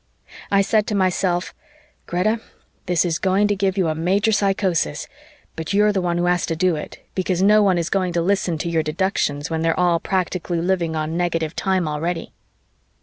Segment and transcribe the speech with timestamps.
[0.49, 1.53] I said to myself,
[2.07, 2.41] "Greta,
[2.87, 5.07] this is going to give you a major psychosis,
[5.55, 8.21] but you're the one who has to do it, because no one is going to
[8.23, 12.33] listen to your deductions when they're all practically living on negative time already."